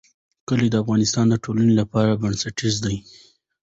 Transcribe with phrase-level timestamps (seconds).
[0.47, 2.97] کلي د افغانستان د ټولنې لپاره بنسټیز دي.